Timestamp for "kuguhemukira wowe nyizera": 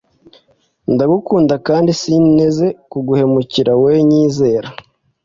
2.91-4.69